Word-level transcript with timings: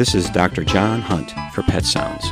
This 0.00 0.14
is 0.14 0.30
Dr. 0.30 0.64
John 0.64 1.02
Hunt 1.02 1.34
for 1.52 1.62
Pet 1.62 1.84
Sounds. 1.84 2.24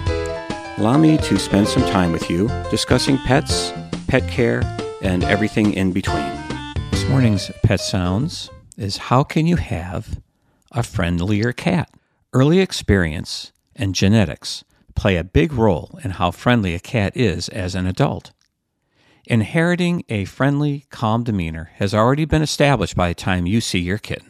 Allow 0.79 0.97
me 0.97 1.19
to 1.19 1.39
spend 1.39 1.69
some 1.69 1.83
time 1.83 2.13
with 2.13 2.31
you 2.31 2.49
discussing 2.71 3.19
pets, 3.19 3.75
pet 4.07 4.27
care, 4.27 4.63
and 5.03 5.23
everything 5.23 5.75
in 5.75 5.93
between. 5.93 6.33
This 6.91 7.07
morning's 7.11 7.51
Pet 7.63 7.81
Sounds 7.81 8.49
is 8.79 8.97
how 8.97 9.23
can 9.23 9.47
you 9.47 9.57
have 9.57 10.19
a 10.73 10.83
friendlier 10.83 11.53
cat? 11.53 11.91
Early 12.33 12.61
experience 12.61 13.53
and 13.77 13.95
genetics 13.95 14.65
play 14.95 15.19
a 15.19 15.23
big 15.23 15.53
role 15.53 16.01
in 16.03 16.13
how 16.13 16.31
friendly 16.31 16.75
a 16.75 16.81
cat 16.81 17.15
is 17.15 17.51
as 17.51 17.75
an 17.75 17.87
adult. 17.87 18.33
Inheriting 19.27 20.05
a 20.09 20.25
friendly, 20.25 20.87
calm 20.89 21.23
demeanor 21.23 21.71
has 21.75 21.93
already 21.93 22.25
been 22.25 22.41
established 22.41 22.97
by 22.97 23.09
the 23.09 23.15
time 23.15 23.45
you 23.45 23.61
see 23.61 23.81
your 23.81 23.99
kitten. 23.99 24.28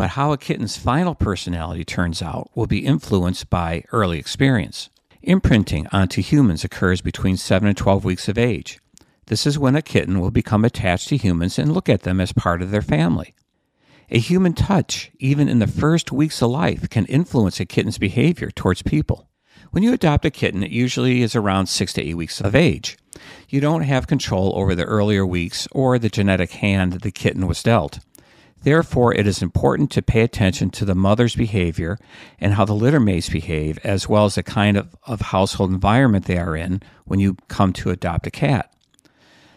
But 0.00 0.12
how 0.12 0.32
a 0.32 0.38
kitten's 0.38 0.78
final 0.78 1.14
personality 1.14 1.84
turns 1.84 2.22
out 2.22 2.50
will 2.54 2.66
be 2.66 2.86
influenced 2.86 3.50
by 3.50 3.84
early 3.92 4.18
experience. 4.18 4.88
Imprinting 5.20 5.86
onto 5.92 6.22
humans 6.22 6.64
occurs 6.64 7.02
between 7.02 7.36
7 7.36 7.68
and 7.68 7.76
12 7.76 8.02
weeks 8.02 8.26
of 8.26 8.38
age. 8.38 8.80
This 9.26 9.46
is 9.46 9.58
when 9.58 9.76
a 9.76 9.82
kitten 9.82 10.18
will 10.18 10.30
become 10.30 10.64
attached 10.64 11.08
to 11.08 11.18
humans 11.18 11.58
and 11.58 11.74
look 11.74 11.90
at 11.90 12.00
them 12.00 12.18
as 12.18 12.32
part 12.32 12.62
of 12.62 12.70
their 12.70 12.80
family. 12.80 13.34
A 14.08 14.18
human 14.18 14.54
touch, 14.54 15.10
even 15.18 15.50
in 15.50 15.58
the 15.58 15.66
first 15.66 16.10
weeks 16.10 16.40
of 16.40 16.48
life, 16.48 16.88
can 16.88 17.04
influence 17.04 17.60
a 17.60 17.66
kitten's 17.66 17.98
behavior 17.98 18.50
towards 18.50 18.80
people. 18.80 19.28
When 19.70 19.82
you 19.82 19.92
adopt 19.92 20.24
a 20.24 20.30
kitten, 20.30 20.62
it 20.62 20.70
usually 20.70 21.20
is 21.20 21.36
around 21.36 21.66
six 21.66 21.92
to 21.92 22.02
eight 22.02 22.16
weeks 22.16 22.40
of 22.40 22.54
age. 22.54 22.96
You 23.50 23.60
don't 23.60 23.82
have 23.82 24.06
control 24.06 24.52
over 24.56 24.74
the 24.74 24.84
earlier 24.84 25.26
weeks 25.26 25.68
or 25.72 25.98
the 25.98 26.08
genetic 26.08 26.52
hand 26.52 26.94
the 26.94 27.10
kitten 27.10 27.46
was 27.46 27.62
dealt. 27.62 27.98
Therefore, 28.62 29.14
it 29.14 29.26
is 29.26 29.42
important 29.42 29.90
to 29.92 30.02
pay 30.02 30.20
attention 30.20 30.70
to 30.70 30.84
the 30.84 30.94
mother's 30.94 31.34
behavior 31.34 31.98
and 32.38 32.54
how 32.54 32.66
the 32.66 32.74
littermates 32.74 33.30
behave, 33.30 33.78
as 33.84 34.08
well 34.08 34.26
as 34.26 34.34
the 34.34 34.42
kind 34.42 34.76
of, 34.76 34.94
of 35.04 35.20
household 35.22 35.70
environment 35.70 36.26
they 36.26 36.36
are 36.36 36.54
in 36.54 36.82
when 37.06 37.20
you 37.20 37.36
come 37.48 37.72
to 37.74 37.90
adopt 37.90 38.26
a 38.26 38.30
cat. 38.30 38.72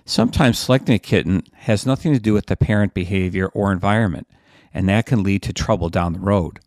Sometimes 0.06 0.58
selecting 0.58 0.96
a 0.96 1.00
kitten 1.00 1.44
has 1.54 1.86
nothing 1.86 2.14
to 2.14 2.20
do 2.20 2.34
with 2.34 2.46
the 2.48 2.56
parent 2.56 2.94
behavior 2.94 3.48
or 3.48 3.72
environment, 3.72 4.28
and 4.74 4.88
that 4.88 5.06
can 5.06 5.24
lead 5.24 5.42
to 5.44 5.54
trouble 5.54 5.90
down 5.90 6.14
the 6.14 6.20
road. 6.20 6.60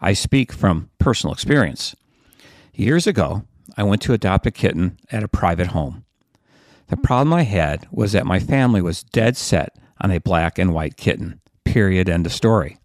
I 0.00 0.12
speak 0.12 0.52
from 0.52 0.90
personal 0.98 1.32
experience. 1.32 1.94
Years 2.74 3.06
ago, 3.06 3.44
I 3.76 3.82
went 3.82 4.02
to 4.02 4.12
adopt 4.12 4.46
a 4.46 4.50
kitten 4.50 4.98
at 5.10 5.22
a 5.22 5.28
private 5.28 5.68
home. 5.68 6.04
The 6.88 6.96
problem 6.96 7.32
I 7.32 7.42
had 7.42 7.88
was 7.90 8.12
that 8.12 8.26
my 8.26 8.38
family 8.38 8.82
was 8.82 9.02
dead 9.02 9.36
set 9.36 9.76
on 10.00 10.10
a 10.10 10.20
black 10.20 10.58
and 10.58 10.72
white 10.72 10.96
kitten. 10.96 11.40
Period. 11.76 12.08
End 12.08 12.24
of 12.24 12.32
story. 12.32 12.78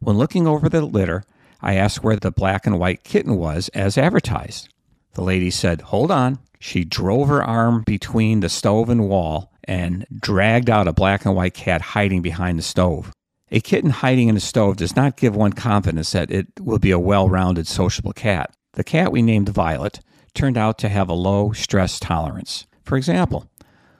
When 0.00 0.16
looking 0.16 0.46
over 0.46 0.70
the 0.70 0.80
litter, 0.80 1.24
I 1.60 1.74
asked 1.74 2.02
where 2.02 2.16
the 2.16 2.30
black 2.30 2.66
and 2.66 2.78
white 2.78 3.04
kitten 3.04 3.36
was 3.36 3.68
as 3.74 3.98
advertised. 3.98 4.70
The 5.12 5.22
lady 5.22 5.50
said, 5.50 5.82
Hold 5.82 6.10
on. 6.10 6.38
She 6.58 6.82
drove 6.82 7.28
her 7.28 7.44
arm 7.44 7.82
between 7.84 8.40
the 8.40 8.48
stove 8.48 8.88
and 8.88 9.06
wall 9.06 9.52
and 9.64 10.06
dragged 10.18 10.70
out 10.70 10.88
a 10.88 10.94
black 10.94 11.26
and 11.26 11.36
white 11.36 11.52
cat 11.52 11.82
hiding 11.82 12.22
behind 12.22 12.58
the 12.58 12.62
stove. 12.62 13.12
A 13.50 13.60
kitten 13.60 13.90
hiding 13.90 14.28
in 14.28 14.36
a 14.38 14.40
stove 14.40 14.78
does 14.78 14.96
not 14.96 15.18
give 15.18 15.36
one 15.36 15.52
confidence 15.52 16.12
that 16.12 16.30
it 16.30 16.46
will 16.58 16.78
be 16.78 16.92
a 16.92 16.98
well 16.98 17.28
rounded, 17.28 17.66
sociable 17.66 18.14
cat. 18.14 18.50
The 18.72 18.84
cat 18.84 19.12
we 19.12 19.20
named 19.20 19.50
Violet 19.50 20.00
turned 20.32 20.56
out 20.56 20.78
to 20.78 20.88
have 20.88 21.10
a 21.10 21.12
low 21.12 21.52
stress 21.52 22.00
tolerance. 22.00 22.66
For 22.82 22.96
example, 22.96 23.50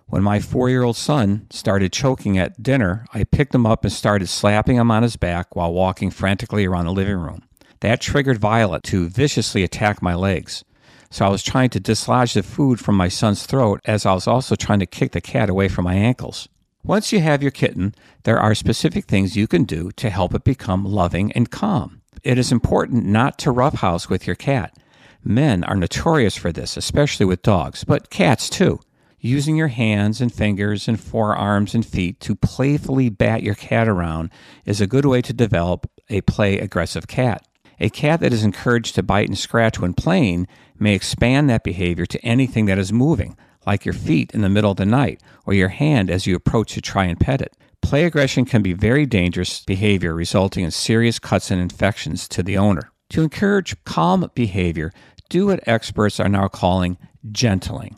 when 0.07 0.23
my 0.23 0.41
four 0.41 0.69
year 0.69 0.83
old 0.83 0.97
son 0.97 1.47
started 1.51 1.93
choking 1.93 2.39
at 2.39 2.63
dinner, 2.63 3.07
I 3.13 3.25
picked 3.25 3.55
him 3.55 3.67
up 3.67 3.85
and 3.85 3.93
started 3.93 4.29
slapping 4.29 4.77
him 4.77 4.91
on 4.91 5.03
his 5.03 5.17
back 5.17 5.55
while 5.55 5.73
walking 5.73 6.11
frantically 6.11 6.65
around 6.65 6.87
the 6.87 6.93
living 6.93 7.17
room. 7.17 7.43
That 7.81 8.01
triggered 8.01 8.39
Violet 8.39 8.83
to 8.85 9.09
viciously 9.09 9.63
attack 9.63 10.01
my 10.01 10.15
legs. 10.15 10.65
So 11.11 11.25
I 11.25 11.29
was 11.29 11.43
trying 11.43 11.71
to 11.71 11.81
dislodge 11.81 12.35
the 12.35 12.43
food 12.43 12.81
from 12.81 12.97
my 12.97 13.09
son's 13.09 13.47
throat 13.47 13.81
as 13.85 14.07
I 14.07 14.15
was 14.15 14.27
also 14.27 14.55
trying 14.55 14.81
to 14.81 14.87
kick 14.87 15.13
the 15.13 15.21
cat 15.21 15.49
away 15.49 15.69
from 15.69 15.85
my 15.85 15.95
ankles. 15.95 16.49
Once 16.83 17.13
you 17.13 17.21
have 17.21 17.43
your 17.43 17.51
kitten, 17.51 17.95
there 18.25 18.39
are 18.39 18.55
specific 18.55 19.07
things 19.07 19.37
you 19.37 19.47
can 19.47 19.65
do 19.65 19.91
to 19.93 20.11
help 20.11 20.35
it 20.35 20.45
become 20.45 20.85
loving 20.85 21.33
and 21.33 21.51
calm 21.51 22.03
it 22.27 22.39
is 22.39 22.51
important 22.51 23.07
not 23.07 23.39
to 23.39 23.53
roughhouse 23.53 24.11
with 24.11 24.27
your 24.27 24.35
cat. 24.35 24.77
Men 25.23 25.63
are 25.63 25.77
notorious 25.77 26.35
for 26.37 26.51
this, 26.51 26.77
especially 26.77 27.25
with 27.25 27.43
dogs, 27.43 27.85
but 27.85 28.11
cats 28.11 28.51
too. 28.51 28.81
Using 29.27 29.57
your 29.57 29.67
hands 29.67 30.21
and 30.21 30.33
fingers 30.33 30.87
and 30.87 31.01
forearms 31.01 31.75
and 31.75 31.85
feet 31.85 32.21
to 32.21 32.37
playfully 32.37 33.09
bat 33.09 33.43
your 33.43 33.57
cat 33.57 33.89
around 33.89 34.31
is 34.65 34.81
a 34.81 34.87
good 34.87 35.05
way 35.05 35.21
to 35.23 35.33
develop 35.33 35.91
a 36.09 36.21
play 36.21 36.61
aggressive 36.61 37.09
cat. 37.09 37.45
A 37.81 37.91
cat 37.91 38.21
that 38.21 38.33
is 38.33 38.45
encouraged 38.45 38.95
to 38.95 39.03
bite 39.03 39.27
and 39.27 39.37
scratch 39.37 39.81
when 39.81 39.95
playing 39.95 40.47
may 40.79 40.95
expand 40.95 41.51
that 41.51 41.65
behavior 41.65 42.07
to 42.07 42.25
anything 42.25 42.67
that 42.67 42.79
is 42.79 42.93
moving, 42.93 43.37
like 43.67 43.85
your 43.85 43.95
feet 43.95 44.31
in 44.31 44.43
the 44.43 44.49
middle 44.49 44.71
of 44.71 44.77
the 44.77 44.87
night 44.87 45.21
or 45.45 45.55
your 45.55 45.71
hand 45.71 46.09
as 46.09 46.29
you 46.29 46.37
approach 46.37 46.75
to 46.75 46.81
try 46.81 47.07
and 47.07 47.19
pet 47.19 47.41
it. 47.41 47.57
Play 47.83 48.05
aggression 48.05 48.45
can 48.45 48.63
be 48.63 48.75
very 48.75 49.07
dangerous 49.07 49.65
behavior, 49.65 50.15
resulting 50.15 50.63
in 50.63 50.71
serious 50.71 51.19
cuts 51.19 51.51
and 51.51 51.61
infections 51.61 52.29
to 52.29 52.45
the 52.45 52.57
owner. 52.57 52.93
To 53.11 53.25
encourage 53.25 53.83
calm 53.83 54.31
behavior, 54.37 54.93
do 55.29 55.47
what 55.47 55.67
experts 55.67 56.21
are 56.21 56.29
now 56.29 56.47
calling 56.47 56.97
gentling. 57.33 57.97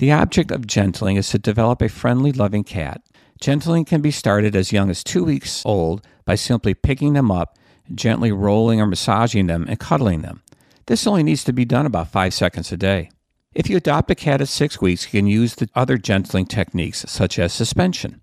The 0.00 0.12
object 0.12 0.50
of 0.50 0.66
gentling 0.66 1.16
is 1.16 1.28
to 1.28 1.38
develop 1.38 1.82
a 1.82 1.88
friendly, 1.90 2.32
loving 2.32 2.64
cat. 2.64 3.02
Gentling 3.38 3.84
can 3.84 4.00
be 4.00 4.10
started 4.10 4.56
as 4.56 4.72
young 4.72 4.88
as 4.88 5.04
two 5.04 5.22
weeks 5.22 5.62
old 5.66 6.06
by 6.24 6.36
simply 6.36 6.72
picking 6.72 7.12
them 7.12 7.30
up, 7.30 7.58
gently 7.94 8.32
rolling 8.32 8.80
or 8.80 8.86
massaging 8.86 9.46
them, 9.46 9.66
and 9.68 9.78
cuddling 9.78 10.22
them. 10.22 10.40
This 10.86 11.06
only 11.06 11.22
needs 11.22 11.44
to 11.44 11.52
be 11.52 11.66
done 11.66 11.84
about 11.84 12.08
five 12.08 12.32
seconds 12.32 12.72
a 12.72 12.78
day. 12.78 13.10
If 13.52 13.68
you 13.68 13.76
adopt 13.76 14.10
a 14.10 14.14
cat 14.14 14.40
at 14.40 14.48
six 14.48 14.80
weeks, 14.80 15.04
you 15.04 15.20
can 15.20 15.26
use 15.26 15.54
the 15.54 15.68
other 15.74 15.98
gentling 15.98 16.46
techniques 16.46 17.04
such 17.06 17.38
as 17.38 17.52
suspension. 17.52 18.22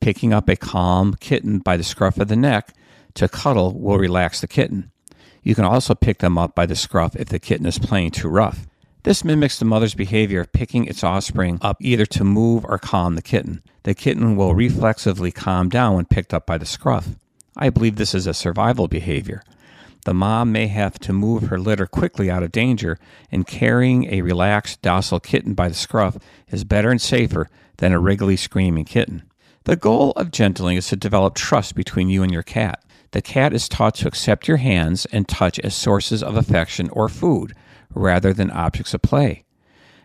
Picking 0.00 0.32
up 0.32 0.48
a 0.48 0.56
calm 0.56 1.12
kitten 1.20 1.58
by 1.58 1.76
the 1.76 1.84
scruff 1.84 2.18
of 2.18 2.28
the 2.28 2.36
neck 2.36 2.72
to 3.16 3.28
cuddle 3.28 3.78
will 3.78 3.98
relax 3.98 4.40
the 4.40 4.48
kitten. 4.48 4.90
You 5.42 5.54
can 5.54 5.66
also 5.66 5.94
pick 5.94 6.20
them 6.20 6.38
up 6.38 6.54
by 6.54 6.64
the 6.64 6.74
scruff 6.74 7.14
if 7.16 7.28
the 7.28 7.38
kitten 7.38 7.66
is 7.66 7.78
playing 7.78 8.12
too 8.12 8.28
rough. 8.28 8.66
This 9.06 9.22
mimics 9.24 9.60
the 9.60 9.64
mother's 9.64 9.94
behavior 9.94 10.40
of 10.40 10.50
picking 10.50 10.86
its 10.86 11.04
offspring 11.04 11.60
up 11.62 11.76
either 11.78 12.06
to 12.06 12.24
move 12.24 12.64
or 12.64 12.76
calm 12.76 13.14
the 13.14 13.22
kitten. 13.22 13.62
The 13.84 13.94
kitten 13.94 14.34
will 14.34 14.52
reflexively 14.52 15.30
calm 15.30 15.68
down 15.68 15.94
when 15.94 16.06
picked 16.06 16.34
up 16.34 16.44
by 16.44 16.58
the 16.58 16.66
scruff. 16.66 17.10
I 17.56 17.70
believe 17.70 17.94
this 17.94 18.16
is 18.16 18.26
a 18.26 18.34
survival 18.34 18.88
behavior. 18.88 19.44
The 20.06 20.12
mom 20.12 20.50
may 20.50 20.66
have 20.66 20.98
to 20.98 21.12
move 21.12 21.44
her 21.44 21.56
litter 21.60 21.86
quickly 21.86 22.28
out 22.28 22.42
of 22.42 22.50
danger, 22.50 22.98
and 23.30 23.46
carrying 23.46 24.12
a 24.12 24.22
relaxed, 24.22 24.82
docile 24.82 25.20
kitten 25.20 25.54
by 25.54 25.68
the 25.68 25.74
scruff 25.76 26.18
is 26.48 26.64
better 26.64 26.90
and 26.90 27.00
safer 27.00 27.48
than 27.76 27.92
a 27.92 28.00
wriggly, 28.00 28.36
screaming 28.36 28.86
kitten. 28.86 29.22
The 29.66 29.76
goal 29.76 30.14
of 30.16 30.32
gentling 30.32 30.78
is 30.78 30.88
to 30.88 30.96
develop 30.96 31.36
trust 31.36 31.76
between 31.76 32.08
you 32.08 32.24
and 32.24 32.32
your 32.32 32.42
cat. 32.42 32.82
The 33.12 33.22
cat 33.22 33.52
is 33.52 33.68
taught 33.68 33.94
to 33.96 34.08
accept 34.08 34.48
your 34.48 34.56
hands 34.56 35.06
and 35.12 35.28
touch 35.28 35.60
as 35.60 35.76
sources 35.76 36.24
of 36.24 36.36
affection 36.36 36.90
or 36.90 37.08
food 37.08 37.54
rather 37.94 38.32
than 38.32 38.50
objects 38.50 38.94
of 38.94 39.02
play. 39.02 39.44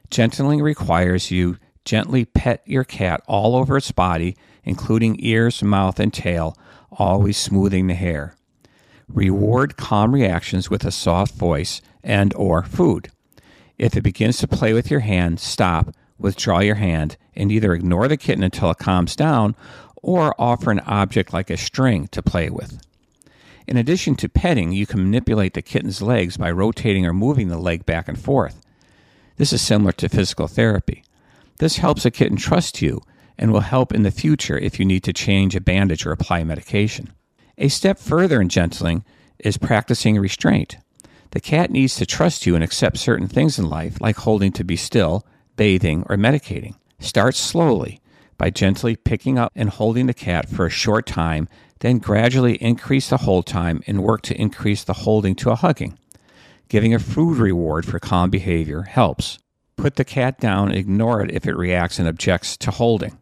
Gentling 0.10 0.62
requires 0.62 1.32
you 1.32 1.58
gently 1.86 2.26
pet 2.26 2.62
your 2.66 2.84
cat 2.84 3.22
all 3.28 3.56
over 3.56 3.78
its 3.78 3.92
body, 3.92 4.36
including 4.64 5.18
ears, 5.20 5.64
mouth, 5.64 6.00
and 6.00 6.14
tail, 6.14 6.58
always 6.92 7.38
smoothing 7.38 7.88
the 7.88 7.94
hair. 7.94 8.36
Reward 9.08 9.78
calm 9.78 10.14
reactions 10.14 10.70
with 10.70 10.86
a 10.86 10.92
soft 10.92 11.36
voice 11.36 11.82
and 12.04 12.34
or 12.36 12.64
food. 12.64 13.10
If 13.78 13.98
it 13.98 14.02
begins 14.02 14.38
to 14.40 14.48
play 14.48 14.74
with 14.74 14.92
your 14.92 15.00
hand, 15.00 15.40
stop, 15.40 15.96
withdraw 16.18 16.60
your 16.60 16.76
hand, 16.76 17.18
and 17.36 17.52
either 17.52 17.74
ignore 17.74 18.08
the 18.08 18.18
kitten 18.18 18.44
until 18.44 18.72
it 18.72 18.78
calms 18.78 19.16
down 19.16 19.56
or 20.02 20.36
offer 20.40 20.72
an 20.72 20.80
object 20.82 21.34
like 21.34 21.50
a 21.50 21.58
string 21.58 22.08
to 22.10 22.22
play 22.22 22.50
with. 22.50 22.80
In 23.68 23.78
addition 23.78 24.16
to 24.16 24.30
petting, 24.30 24.72
you 24.72 24.86
can 24.86 25.04
manipulate 25.04 25.54
the 25.54 25.62
kitten's 25.62 26.02
legs 26.02 26.38
by 26.38 26.52
rotating 26.52 27.06
or 27.06 27.14
moving 27.14 27.48
the 27.48 27.58
leg 27.58 27.86
back 27.86 28.08
and 28.08 28.20
forth. 28.20 28.62
This 29.38 29.54
is 29.54 29.62
similar 29.62 29.92
to 29.94 30.10
physical 30.10 30.48
therapy. 30.48 31.04
This 31.60 31.78
helps 31.78 32.06
a 32.06 32.12
kitten 32.12 32.38
trust 32.38 32.82
you 32.82 33.02
and 33.38 33.52
will 33.52 33.62
help 33.62 33.94
in 33.94 34.04
the 34.04 34.12
future 34.12 34.58
if 34.58 34.80
you 34.80 34.86
need 34.86 35.04
to 35.04 35.14
change 35.14 35.56
a 35.56 35.62
bandage 35.62 36.06
or 36.06 36.12
apply 36.12 36.44
medication. 36.44 37.14
A 37.58 37.68
step 37.68 38.00
further 38.00 38.42
in 38.42 38.50
gentling 38.50 39.04
is 39.40 39.58
practicing 39.58 40.18
restraint. 40.20 40.78
The 41.32 41.40
cat 41.40 41.72
needs 41.72 41.96
to 41.96 42.06
trust 42.06 42.46
you 42.46 42.56
and 42.56 42.64
accept 42.64 42.98
certain 42.98 43.28
things 43.28 43.58
in 43.58 43.70
life, 43.70 44.02
like 44.02 44.18
holding 44.18 44.52
to 44.54 44.64
be 44.64 44.76
still, 44.76 45.26
bathing, 45.56 46.04
or 46.10 46.18
medicating. 46.18 46.76
Start 47.00 47.36
slowly 47.36 48.02
by 48.38 48.50
gently 48.50 48.96
picking 48.96 49.38
up 49.38 49.52
and 49.56 49.70
holding 49.70 50.08
the 50.08 50.14
cat 50.14 50.50
for 50.50 50.66
a 50.66 50.70
short 50.70 51.06
time, 51.06 51.48
then 51.82 51.98
gradually 51.98 52.56
increase 52.56 53.10
the 53.10 53.18
hold 53.18 53.46
time 53.46 53.84
and 53.86 54.04
work 54.04 54.22
to 54.22 54.40
increase 54.40 54.84
the 54.84 54.94
holding 54.94 55.36
to 55.36 55.50
a 55.50 55.56
hugging. 55.56 55.98
Giving 56.70 56.94
a 56.94 57.00
food 57.00 57.38
reward 57.38 57.86
for 57.86 58.00
calm 58.00 58.30
behavior 58.30 58.84
helps. 58.84 59.40
Put 59.76 59.96
the 59.96 60.06
cat 60.06 60.40
down 60.40 60.70
and 60.70 60.78
ignore 60.78 61.22
it 61.22 61.32
if 61.32 61.46
it 61.48 61.58
reacts 61.58 61.98
and 61.98 62.08
objects 62.08 62.56
to 62.58 62.72
holding. 62.72 63.18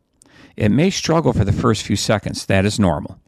It 0.58 0.70
may 0.70 0.90
struggle 0.90 1.32
for 1.32 1.46
the 1.46 1.54
first 1.54 1.84
few 1.84 1.96
seconds, 1.96 2.46
that 2.46 2.66
is 2.66 2.80
normal. 2.80 3.20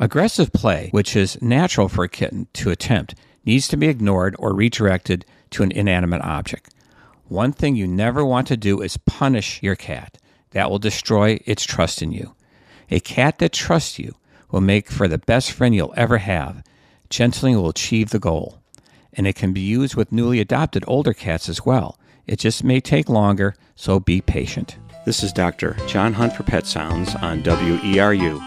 Aggressive 0.00 0.52
play, 0.52 0.88
which 0.90 1.14
is 1.14 1.40
natural 1.40 1.88
for 1.88 2.02
a 2.02 2.08
kitten 2.08 2.48
to 2.54 2.70
attempt, 2.70 3.14
needs 3.44 3.68
to 3.68 3.76
be 3.76 3.86
ignored 3.86 4.34
or 4.40 4.52
redirected 4.52 5.24
to 5.50 5.62
an 5.62 5.70
inanimate 5.70 6.22
object. 6.22 6.74
One 7.28 7.52
thing 7.52 7.76
you 7.76 7.86
never 7.86 8.24
want 8.24 8.48
to 8.48 8.56
do 8.56 8.80
is 8.80 8.96
punish 8.96 9.62
your 9.62 9.76
cat. 9.76 10.18
That 10.50 10.68
will 10.68 10.80
destroy 10.80 11.38
its 11.46 11.64
trust 11.64 12.02
in 12.02 12.10
you. 12.10 12.34
A 12.90 12.98
cat 12.98 13.38
that 13.38 13.52
trusts 13.52 14.00
you 14.00 14.16
will 14.50 14.60
make 14.60 14.88
for 14.88 15.08
the 15.08 15.18
best 15.18 15.52
friend 15.52 15.74
you'll 15.74 15.94
ever 15.96 16.18
have. 16.18 16.62
Gentling 17.08 17.56
will 17.56 17.68
achieve 17.68 18.10
the 18.10 18.18
goal. 18.18 18.58
And 19.12 19.26
it 19.26 19.34
can 19.34 19.52
be 19.52 19.60
used 19.60 19.96
with 19.96 20.12
newly 20.12 20.40
adopted 20.40 20.84
older 20.86 21.12
cats 21.12 21.48
as 21.48 21.66
well. 21.66 21.98
It 22.26 22.38
just 22.38 22.62
may 22.62 22.80
take 22.80 23.08
longer, 23.08 23.54
so 23.74 23.98
be 23.98 24.20
patient. 24.20 24.78
This 25.04 25.22
is 25.22 25.32
Dr. 25.32 25.76
John 25.86 26.12
Hunt 26.12 26.34
for 26.34 26.44
Pet 26.44 26.66
Sounds 26.66 27.14
on 27.16 27.42
WERU. 27.42 28.40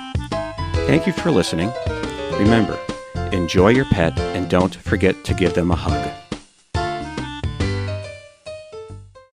Thank 0.87 1.07
you 1.07 1.13
for 1.13 1.31
listening. 1.31 1.71
Remember, 2.33 2.79
enjoy 3.31 3.69
your 3.69 3.85
pet 3.85 4.17
and 4.19 4.49
don't 4.49 4.75
forget 4.75 5.23
to 5.25 5.33
give 5.33 5.53
them 5.53 5.71
a 5.71 5.75
hug. 5.75 6.22